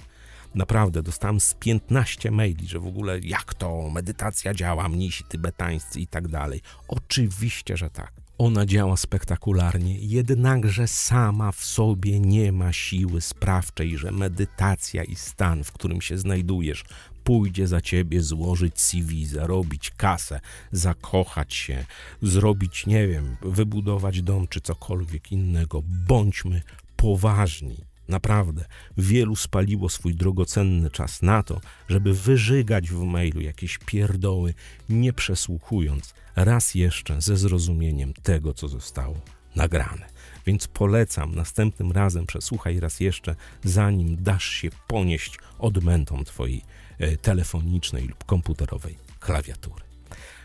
Naprawdę, 0.55 1.03
dostałem 1.03 1.39
z 1.39 1.53
15 1.53 2.31
maili, 2.31 2.67
że 2.67 2.79
w 2.79 2.87
ogóle 2.87 3.19
jak 3.19 3.53
to, 3.53 3.89
medytacja 3.89 4.53
działa, 4.53 4.89
mnisi 4.89 5.23
tybetańscy 5.23 5.99
i 5.99 6.07
tak 6.07 6.27
dalej. 6.27 6.61
Oczywiście, 6.87 7.77
że 7.77 7.89
tak. 7.89 8.24
Ona 8.37 8.65
działa 8.65 8.97
spektakularnie, 8.97 9.97
jednakże 9.99 10.87
sama 10.87 11.51
w 11.51 11.65
sobie 11.65 12.19
nie 12.19 12.51
ma 12.51 12.73
siły 12.73 13.21
sprawczej, 13.21 13.97
że 13.97 14.11
medytacja 14.11 15.03
i 15.03 15.15
stan, 15.15 15.63
w 15.63 15.71
którym 15.71 16.01
się 16.01 16.17
znajdujesz, 16.17 16.85
pójdzie 17.23 17.67
za 17.67 17.81
ciebie 17.81 18.21
złożyć 18.21 18.81
CV, 18.81 19.25
zarobić 19.25 19.91
kasę, 19.97 20.39
zakochać 20.71 21.53
się, 21.53 21.85
zrobić, 22.21 22.85
nie 22.85 23.07
wiem, 23.07 23.37
wybudować 23.41 24.21
dom 24.21 24.47
czy 24.47 24.61
cokolwiek 24.61 25.31
innego. 25.31 25.81
Bądźmy 26.07 26.61
poważni. 26.95 27.94
Naprawdę, 28.07 28.65
wielu 28.97 29.35
spaliło 29.35 29.89
swój 29.89 30.15
drogocenny 30.15 30.89
czas 30.89 31.21
na 31.21 31.43
to, 31.43 31.61
żeby 31.89 32.13
wyżygać 32.13 32.89
w 32.89 33.03
mailu 33.03 33.41
jakieś 33.41 33.77
pierdoły, 33.77 34.53
nie 34.89 35.13
przesłuchując 35.13 36.13
raz 36.35 36.75
jeszcze 36.75 37.21
ze 37.21 37.37
zrozumieniem 37.37 38.13
tego, 38.13 38.53
co 38.53 38.67
zostało 38.67 39.21
nagrane. 39.55 40.05
Więc 40.45 40.67
polecam 40.67 41.35
następnym 41.35 41.91
razem 41.91 42.25
przesłuchaj 42.25 42.79
raz 42.79 42.99
jeszcze, 42.99 43.35
zanim 43.63 44.23
dasz 44.23 44.45
się 44.49 44.69
ponieść 44.87 45.39
odmętom 45.59 46.25
twojej 46.25 46.61
e, 46.99 47.17
telefonicznej 47.17 48.07
lub 48.07 48.23
komputerowej 48.23 48.97
klawiatury. 49.19 49.85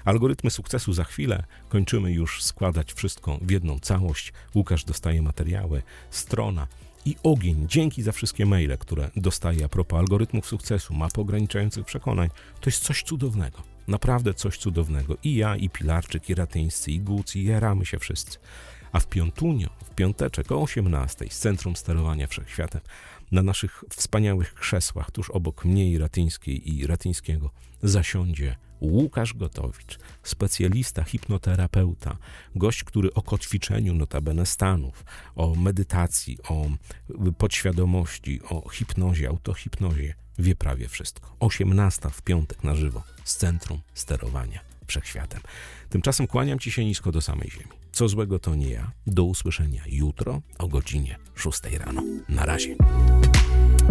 Algorytmy 0.05 0.51
sukcesu 0.51 0.93
za 0.93 1.05
chwilę. 1.05 1.45
Kończymy 1.69 2.13
już 2.13 2.43
składać 2.43 2.93
wszystko 2.93 3.39
w 3.43 3.51
jedną 3.51 3.79
całość. 3.79 4.33
Łukasz 4.55 4.85
dostaje 4.85 5.23
materiały, 5.23 5.83
strona 6.11 6.67
i 7.05 7.17
ogień. 7.23 7.67
Dzięki 7.69 8.03
za 8.03 8.13
wszystkie 8.13 8.47
maile, 8.47 8.79
które 8.79 9.11
dostaję 9.17 9.65
a 9.65 9.69
propos 9.69 9.99
algorytmów 9.99 10.47
sukcesu, 10.47 10.95
map 10.95 11.19
ograniczających 11.19 11.85
przekonań. 11.85 12.29
To 12.61 12.71
jest 12.71 12.83
coś 12.83 13.03
cudownego. 13.03 13.63
Naprawdę 13.89 14.35
coś 14.35 14.59
cudownego. 14.59 15.17
I 15.25 15.35
ja, 15.35 15.57
i 15.57 15.71
Pilarczyk, 15.71 16.31
i 16.31 16.35
Ratyńscy, 16.35 16.91
i 16.91 17.01
Guc, 17.01 17.37
i 17.37 17.45
jaramy 17.45 17.87
się 17.87 17.99
wszyscy. 17.99 18.39
A 18.93 19.01
w 19.01 19.07
piątunio, 19.07 19.69
w 19.85 19.95
piąteczek 19.95 20.53
o 20.53 20.63
18 20.63 21.27
z 21.31 21.39
Centrum 21.39 21.77
Sterowania 21.77 22.27
Wszechświatem, 22.27 22.81
na 23.33 23.43
naszych 23.43 23.85
wspaniałych 23.91 24.55
krzesłach, 24.55 25.11
tuż 25.11 25.31
obok 25.31 25.65
mnie 25.65 25.91
i 25.91 25.99
Ratyńskiej 25.99 26.75
i 26.75 26.87
Ratyńskiego, 26.87 27.51
zasiądzie 27.83 28.57
Łukasz 28.81 29.35
Gotowicz, 29.35 29.99
specjalista, 30.23 31.05
hipnoterapeuta, 31.05 32.17
gość, 32.57 32.85
który 32.85 33.15
o 33.15 33.23
kotwiczeniu 33.23 33.95
notabene 33.95 34.47
stanów, 34.47 35.05
o 35.37 35.55
medytacji, 35.55 36.39
o 36.49 36.71
podświadomości, 37.39 38.41
o 38.43 38.69
hipnozie, 38.69 39.29
autohipnozie 39.29 40.15
wie 40.39 40.55
prawie 40.57 40.89
wszystko. 40.89 41.37
18 41.41 42.11
w 42.11 42.23
piątek 42.23 42.65
na 42.65 42.75
żywo 42.75 43.03
z 43.25 43.37
Centrum 43.37 43.81
Sterowania 43.95 44.61
Wszechświatem. 44.87 45.41
Tymczasem 45.89 46.27
kłaniam 46.27 46.59
Ci 46.59 46.71
się 46.71 46.85
nisko 46.85 47.13
do 47.13 47.21
samej 47.21 47.51
ziemi. 47.51 47.71
Co 47.93 48.09
złego 48.09 48.39
to 48.39 48.55
nie 48.55 48.71
ja. 48.71 48.91
Do 49.07 49.25
usłyszenia 49.25 49.83
jutro 49.87 50.43
o 50.59 50.69
godzinie 50.69 51.19
6 51.35 51.61
rano. 51.79 52.03
Na 52.29 52.47
razie. 52.47 52.77